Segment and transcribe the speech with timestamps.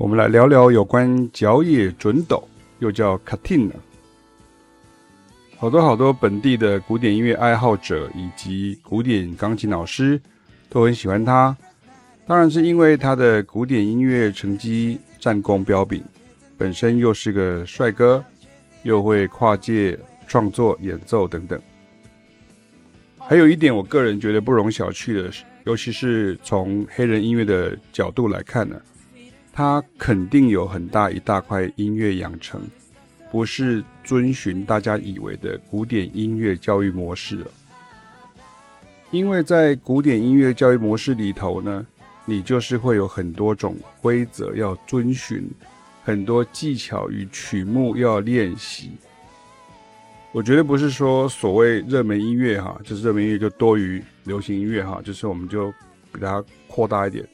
[0.00, 2.42] 我们来聊聊有关角野准斗，
[2.78, 3.74] 又叫 Katina。
[5.58, 10.18] 好多好多本地的古典音乐爱好者以及古典钢琴老师
[10.70, 11.54] 都很喜欢他，
[12.26, 16.02] 当然是因为他的古典音乐成绩战功彪炳，
[16.56, 18.24] 本身又是个帅哥，
[18.84, 21.60] 又会跨界创作演奏等等。
[23.18, 25.30] 还有一点，我个人觉得不容小觑的，
[25.64, 28.80] 尤其是从黑人音乐的角度来看呢，
[29.60, 32.58] 他肯定有很大一大块音乐养成。
[33.30, 37.44] 不是遵循大家以为的古典音乐教育模式，
[39.10, 41.86] 因为在古典音乐教育模式里头呢，
[42.24, 45.46] 你就是会有很多种规则要遵循，
[46.02, 48.92] 很多技巧与曲目要练习。
[50.32, 55.70] 我觉得不是说所谓热门音乐哈，就是热门音乐就多于流行音乐哈，就是我们就
[56.14, 57.28] 给它扩大一点，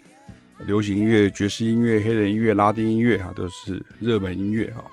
[0.64, 4.84] 流行音乐、爵士音乐、黑人音乐、拉丁音乐哈，都是热门音乐哈。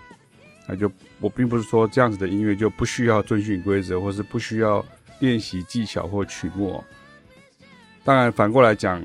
[0.68, 4.86] 那就我并不是说这样子的音乐就不需要遵循规则，或是不需要
[5.20, 6.84] 练习技巧或曲目。
[8.04, 9.02] 当然，反过来讲，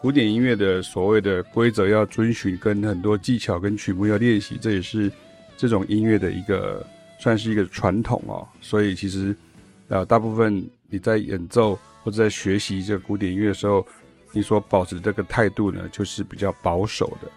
[0.00, 5.10] 古典音乐的所谓的规则要遵循，跟很多技巧跟曲目要练习，这也是
[5.56, 6.84] 这种音乐的一个
[7.18, 8.46] 算是一个传统哦。
[8.60, 9.34] 所以其实，
[9.88, 13.86] 呃，大部分你在演奏或者在学习这个古典音乐的时候，
[14.32, 17.30] 你所保持的这个态度呢，就是比较保守的。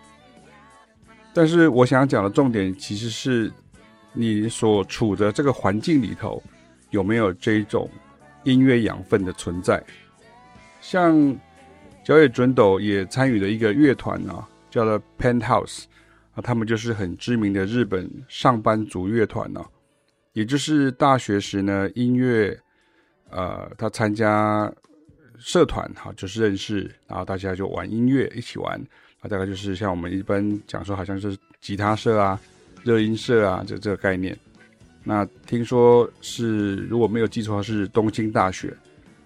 [1.33, 3.51] 但是我想讲的重点，其实是
[4.13, 6.41] 你所处的这个环境里头
[6.91, 7.89] 有没有这种
[8.43, 9.83] 音乐养分的存在。
[10.79, 11.35] 像
[12.05, 15.83] 小野准斗也参与了一个乐团啊，叫做 Penthouse
[16.35, 19.65] 啊，他们就是很知名的日本上班族乐团呢，
[20.33, 22.57] 也就是大学时呢音乐，
[23.31, 24.71] 呃，他参加
[25.39, 28.79] 社团哈，就是认识，然后大家就玩音乐，一起玩。
[29.21, 32.39] 啊大概就是像我们一般讲说，好像是吉他社啊、
[32.83, 34.37] 热音社啊，这这个概念。
[35.03, 38.75] 那听说是如果没有记错，是东京大学。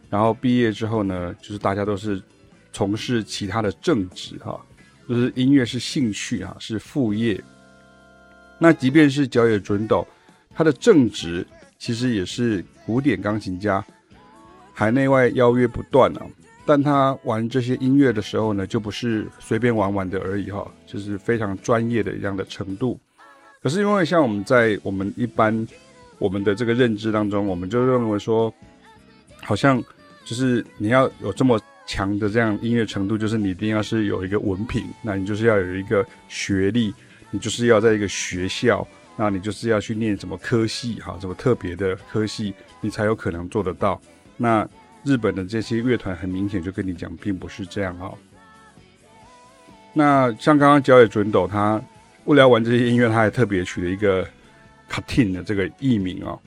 [0.09, 2.21] 然后毕业之后呢，就是大家都是
[2.71, 4.59] 从事其他的正职哈，
[5.07, 7.41] 就是音乐是兴趣哈，是副业。
[8.57, 10.07] 那即便是角野准斗，
[10.55, 11.45] 他的正职
[11.77, 13.85] 其实也是古典钢琴家，
[14.79, 16.21] 海内外邀约不断啊。
[16.65, 22.97] 但他玩这些音乐的时候呢，就不是随便玩玩的而已哈，就是非常专业的一样的程度。
[23.61, 25.67] 可是因为像我们在我们一般
[26.17, 28.53] 我们的这个认知当中，我们就认为说，
[29.41, 29.83] 好像
[30.23, 36.93] 就是你要有这么强的这样音乐程度，就是你一定要是有一个文凭，那你就是要有一个学历，
[37.31, 43.99] 你就是要在一个学校，那你就是要去念什么科系哈，什么特别的科系，你才有可能做得到。
[44.41, 44.65] 那
[45.03, 48.13] 日本的这些乐团很明显就跟你讲，并不是这样哈。
[49.91, 51.81] 那像刚刚角野准斗，他
[52.23, 54.25] 为了玩这些音乐，他还特别取了一个
[54.89, 56.39] “Katin” 的这个艺名哦。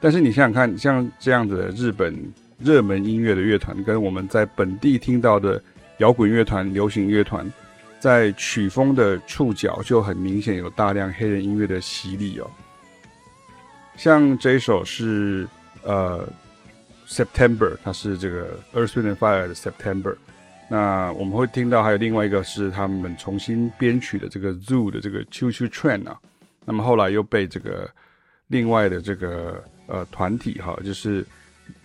[0.00, 2.12] 但是你想想看，像这样子的日本
[2.58, 5.62] 热门音乐的乐团，跟我们在本地听到的
[5.98, 7.48] 摇滚乐团、流行乐团，
[8.00, 12.50] 在曲风的触角就很明显有大量黑人音乐的洗礼哦。
[13.96, 15.46] 像这一首是
[15.84, 16.28] 呃。
[17.10, 20.16] September，它是这个 Earth, Wind and Fire 的 September。
[20.68, 26.16] 那我们会听到还有另外一个是他们重新编曲的这个 Zoo 的这个 Choo Choo Train 啊。
[26.64, 27.90] 那么后来又被这个
[28.46, 31.26] 另外的这个呃团体哈，就是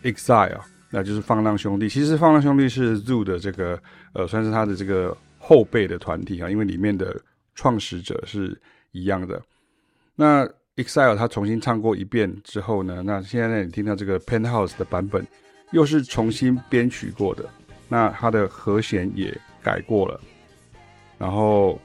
[0.03, 1.89] Exile，那就是放浪兄弟。
[1.89, 3.81] 其实放浪兄弟是 Zoo 的这个
[4.13, 7.19] 呃算是他的这个后辈的团体啊，因为里面的
[7.55, 8.55] 创始者是
[8.91, 9.41] 一样的。
[10.15, 10.47] 那
[10.77, 15.25] Excel 他重新唱过一遍之后呢，那现在，你听到这个 Penthouse 的版本，
[15.71, 17.49] 又是重新编曲过的，
[17.87, 19.33] 那它的和弦也
[19.63, 20.19] 改过了，
[21.17, 21.79] 然后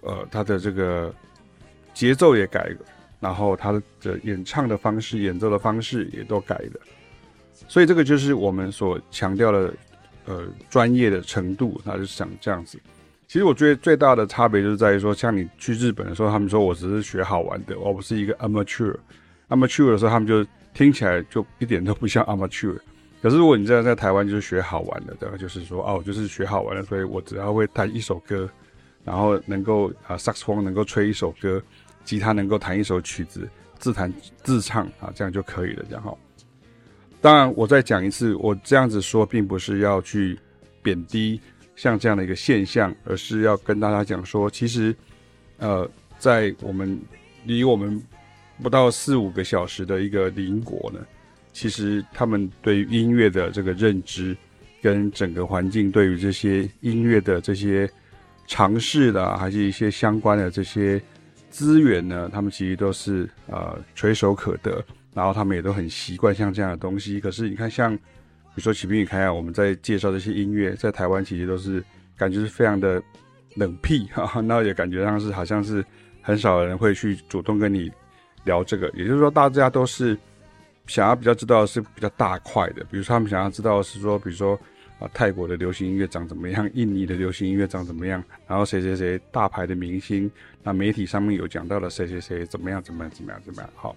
[0.00, 1.14] 呃，它的这个
[1.92, 2.78] 节奏也改了，
[3.20, 3.70] 然后它
[4.00, 6.80] 的演唱的方式、演奏的方式也都改了，
[7.68, 9.74] 所以这个就是我们所强调的
[10.24, 12.80] 呃专业的程度，那就是想这样子。
[13.28, 18.94] 其实我觉得最大的差别就是在于说，像你去日本的时候，他们说我只是学好玩的，我不是一个 amateur。
[19.48, 22.76] amateur 的时候，他们就听起来就一点都不像 amateur。
[23.20, 25.36] 可是如果你这样在台湾就是学好玩的，对吧？
[25.36, 28.48] 就是说，哦，我就是学好玩的，所以我只要会弹一首歌，
[29.02, 31.60] 然后能够啊，萨克斯风能够吹一首歌，
[32.04, 34.12] 吉他能够弹一首曲子，自弹
[34.44, 36.16] 自唱啊，这样就可以了，这样哈。
[37.20, 40.38] 当然，我再讲一次，我这样子说并不是要去
[40.80, 41.40] 贬低。
[41.76, 44.96] 像这样的一个现象，而是要跟大家讲说，其实，
[45.58, 45.88] 呃，
[46.18, 46.98] 在我们
[47.44, 48.02] 离我们
[48.62, 50.98] 不到四五个小时的一个邻国呢，
[51.52, 54.36] 其实他们对于音乐的这个认知，
[54.82, 57.88] 跟整个环境对于这些音乐的这些
[58.46, 61.00] 尝试的，还是一些相关的这些
[61.50, 64.82] 资源呢，他们其实都是呃垂手可得，
[65.12, 67.20] 然后他们也都很习惯像这样的东西。
[67.20, 67.98] 可是你看，像
[68.56, 71.84] 比如说启斌与凯雅，我们在介绍这些音乐，在台湾其实都是
[72.16, 73.00] 感觉是非常的
[73.54, 75.84] 冷僻哈，那也感觉上是好像是
[76.22, 77.92] 很少人会去主动跟你
[78.44, 78.88] 聊这个。
[78.94, 80.16] 也就是说，大家都是
[80.86, 84.58] 想要比较知道的是比较大块的，比如说他们想要知道是说，比如说。
[84.98, 86.66] 啊，泰国的流行音乐长怎么样？
[86.72, 88.24] 印尼的流行音乐长怎么样？
[88.46, 90.30] 然后谁谁谁大牌的明星，
[90.62, 92.82] 那媒体上面有讲到了谁谁谁怎么样？
[92.82, 93.10] 怎么样？
[93.12, 93.38] 怎么样？
[93.44, 93.70] 怎么样？
[93.74, 93.94] 好，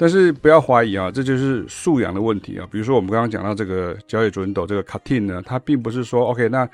[0.00, 2.66] 但是不要怀疑啊，这就是素养的问题啊。
[2.72, 6.66] 比如说我们刚刚讲到这个角野准斗这个卡汀呢，它并不是说 OK，那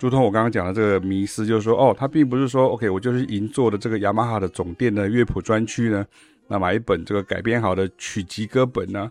[0.00, 6.04] 如同我刚刚讲的这个迷思，就是说哦，它并不是说 OK，我就是银座的这个雅马哈的总店的乐谱专区呢，
[6.48, 9.08] 那买一本这个改编好的曲集歌本呢。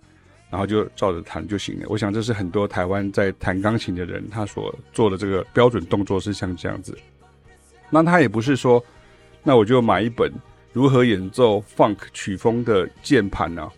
[0.50, 1.86] 然后就照着弹就行了。
[1.89, 6.95] 我想这是很多台湾在弹钢琴的人他所做的这个标准动作是像这样子。
[7.89, 8.80] 那他也不是说，
[9.42, 10.31] 那我就买一本
[10.73, 13.71] 如何演奏 funk 曲风的键盘啊，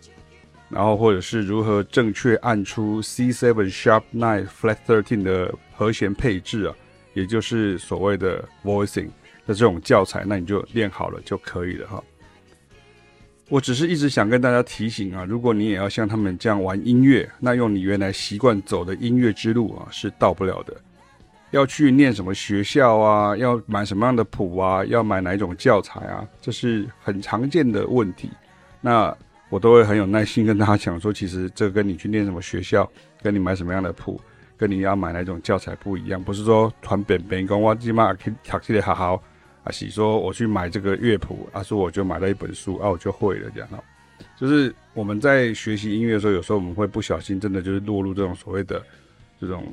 [0.69, 6.75] 然后或者是如何正确按出 C7 sharp nine flat thirteen 的和弦配置啊，
[7.13, 9.09] 也就是所谓的 voicing
[9.45, 12.01] 的这种教材，那你就练好了就可以了哈。
[13.49, 20.73] 我只是一直想跟大家提醒啊，如果你也要像他们这样玩音乐，那用你原来习惯走的音乐之路啊，是到不了的。
[21.51, 23.35] 要去念什么学校啊？
[23.37, 24.83] 要买什么样的谱啊？
[24.85, 26.27] 要买哪一种教材啊？
[26.41, 28.29] 这是很常见的问题。
[28.81, 29.15] 那
[29.49, 32.89] 我都会很有耐心跟大家讲说，其实这跟你去念什么学校，
[33.21, 34.19] 跟你买什么样的谱，
[34.57, 36.21] 跟你要买哪种教材不一样。
[36.21, 39.23] 不是说传本本跟我起码可以学起来好好。
[39.63, 43.69] 啊，是说我去买这个乐谱，啊，说我就买了一本书，啊，我就会了，这样。
[44.37, 48.79] 就是我们在学习音乐的时候，有时候我们会不小心，真的就是落入这种所谓的
[49.41, 49.63] 这种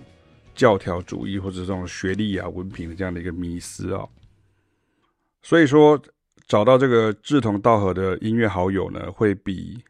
[0.54, 4.06] 教条主义或者这种学历啊、文凭的这样的一个迷思啊。
[5.43, 6.00] 所以说，
[6.46, 9.82] 找到这个志同道合的音乐好友呢，会比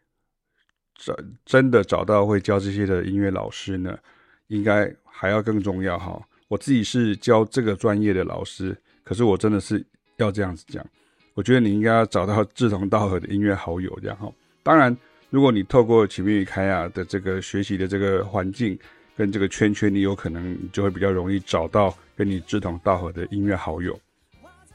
[0.96, 1.14] 真
[1.44, 3.98] 真的找到会教这些的音乐老师呢，
[4.46, 6.20] 应该还要更重要哈。
[6.48, 8.76] 我自己是教这个专业的老师。
[9.04, 9.84] 可是我真的是
[10.16, 10.86] 要这样子讲，
[11.34, 14.32] 我觉得你应该要找到志同道合的音乐好友，这样哈。
[14.62, 14.96] 当然，
[15.28, 18.78] 如果你透过启明与凯雅的这个学习的这个环境
[19.22, 23.96] 跟这个圈圈，你有可能就会比较容易找到跟你志同道合的音乐好友。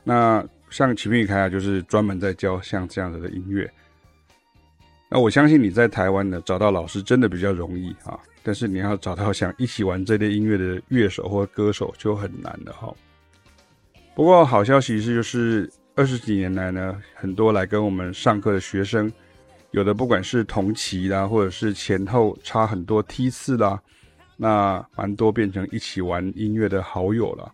[0.06, 3.70] 那像启明与凯雅就是专门在教像这样子的音乐。
[5.10, 12.96] 那我相信你在台湾呢找到老师真的比较容易啊， 但是你要找到想一起玩这类音乐的乐手或歌手就很难了哈。
[14.16, 19.12] 不过好消息是，就是二十几年来呢，很多来跟我们上课的学生，
[19.72, 23.82] 有的不管是同期啦，或者是前后差很多梯次啦，
[24.38, 27.51] 那蛮多变成一起玩音乐的好友了。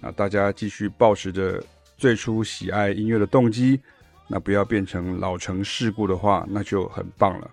[0.00, 1.62] 那大家继续保持着
[1.96, 3.78] 最初喜爱音乐的动机，
[4.26, 7.48] 那不要变成老成世故的话，那就很棒了。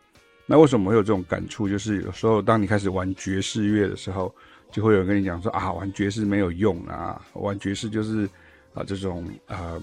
[0.48, 1.70] 那为什么会有这种感触？
[1.70, 4.34] 就是有时候当你开始玩爵士乐的时候，
[4.72, 8.28] 就会有人跟你讲说啊，玩爵士没有用啊，玩爵士就是。
[8.74, 9.78] 啊，这种啊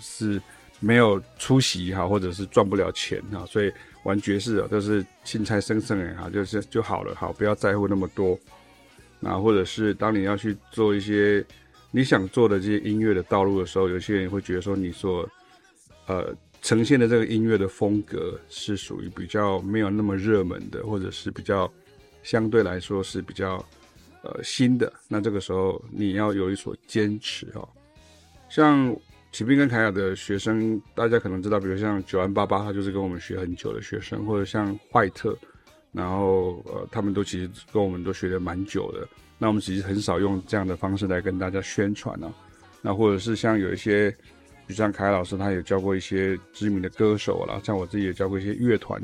[0.00, 0.42] 是
[0.80, 3.72] 没有出席哈，或者是赚不了钱哈，所以
[4.04, 8.38] 玩爵士啊都是青菜生生哎哈，就是就好了，好，不要在乎那么多。
[9.20, 11.44] 那或者是当你要去做一些
[11.90, 15.28] 你想做的这些音乐的道路的时候，有些人会觉得说你所
[16.06, 21.70] 呃呈现的这个音乐的风格是属于比较没有那么热门的，或者是比较
[22.22, 23.64] 相对来说是比较。
[24.24, 27.66] 呃，新的那这个时候你要有一所坚持、哦，
[28.50, 28.94] 像
[29.30, 35.36] 启斌跟凯雅的学生，大家可能知道，比如像九安八八，他就是跟我们学很久的学生，或者像坏特，
[35.92, 39.06] 然后呃，他们都其实跟我们都学的蛮久的。
[39.38, 42.32] 那我们其实很少用这样的方式来跟大家宣传呢、
[42.82, 44.10] 那或者是像有一些，
[44.66, 49.00] 比如像凯老师，他有教过一些知名的歌手啦，像我自己也教过一些乐团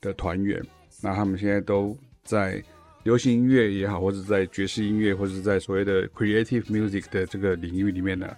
[0.00, 0.64] 的团员，
[1.02, 2.62] 那他们现在都在。
[3.02, 8.34] 流行音乐也好，或者在爵士音乐，或者在所谓的 creative music 的这个领域里面呢，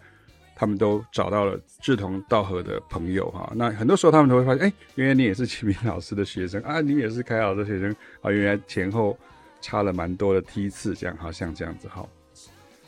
[0.57, 3.53] 他们都找到了志同道合的朋友哈。
[3.55, 9.17] 那很多时候他们都会发现，哎、原来你也是启明老师的学生啊， 你也是凯老师的学生啊，原来前后
[9.61, 12.05] 差了蛮多的梯次，这样好像这样子哈。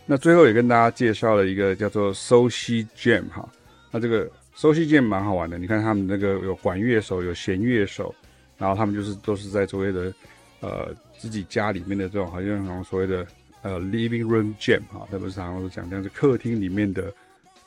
[0.07, 3.49] 那最后也跟大家介绍了一个叫做 Soci Jam 哈。
[3.91, 8.13] 那这个 Soci Jam 蛮好玩的，你看他们那个有管乐手，有弦乐手，
[8.57, 10.13] 然后他们就是都是在所谓的
[10.61, 10.95] 呃。
[11.21, 13.27] 自己家里面的这种，好像所谓的
[13.63, 17.13] 呃 living room jam 哈，特别是常常都讲这样子，客厅里面的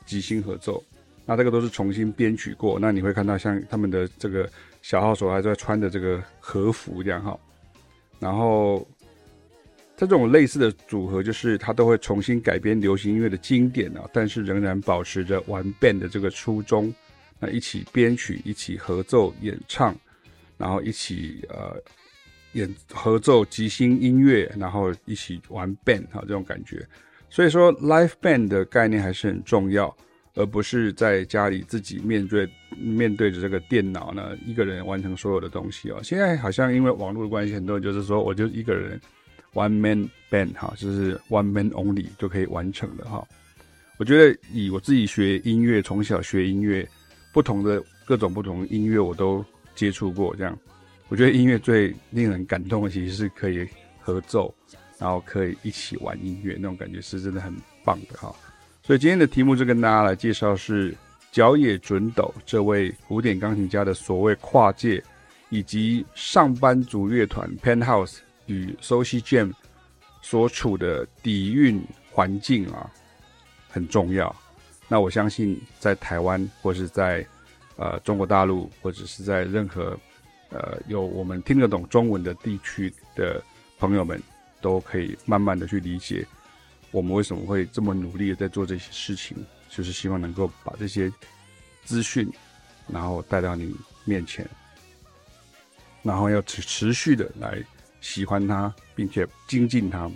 [0.06, 0.82] 即兴合奏，
[1.24, 2.78] 那这个都是重新编曲过。
[2.80, 4.48] 那你会看到像他们的这个
[4.82, 7.38] 小号手还在穿的这个和服这样哈，
[8.18, 8.86] 然后
[9.96, 16.92] 这种类似的组合，就是他都会重新改编流行音乐的经典啊，但是仍然保持着玩 band 的这个初衷，
[17.38, 19.94] 那一起编曲，一起合奏演唱，
[20.58, 21.80] 然后一起呃
[22.54, 26.84] 演合奏即兴音乐，然后一起玩 band 哈，这种感觉。
[27.32, 29.96] 所以说，live band 的概念还是很重要，
[30.34, 32.46] 而不是在家里自己面对
[32.76, 35.98] 面对着这个电脑呢，一个人完成所有的东西哦。
[36.02, 39.00] 现在好像因为网络的关系，很多人就是说，我就一个人。
[39.54, 43.22] One man band 哈，就是 one man only 就可以完成了哈。
[43.98, 46.88] 我觉得以我自己学音乐，从小学音乐，
[47.34, 50.34] 不同的各种不同音乐我都接触过。
[50.36, 50.58] 这样，
[51.10, 53.68] 我觉得音乐最令人感动的，其实是可以
[54.00, 54.54] 合奏，
[55.02, 58.32] 然后可以一起玩音乐，那种感觉是真的很棒的哈。
[58.84, 60.96] 所以今天的题目就跟大家来介绍是
[61.32, 65.02] 角野准斗这位古典钢琴家的所谓跨界，
[65.48, 68.18] 以及上班族乐团 Penthouse。
[68.46, 69.52] 与 Soci Jam
[70.20, 71.80] 所处的底蕴
[72.10, 72.90] 环境啊，
[73.68, 74.34] 很重要。
[74.88, 77.24] 那我相信，在台湾或是在
[77.76, 79.96] 呃中国大陆，或者是在任何
[80.50, 83.40] 呃有我们听得懂中文的地区的
[83.78, 84.20] 朋友们，
[84.62, 86.26] 都可以慢慢的去理解
[86.90, 89.36] 我们为什么会这么努力的在做这些事情，
[89.68, 91.12] 就是希望能够把这些
[91.84, 92.26] 资讯，
[92.88, 94.48] 然后带到你面前，
[96.02, 97.62] 然后要持持续的来。
[98.00, 100.10] 喜欢它，并且精进它。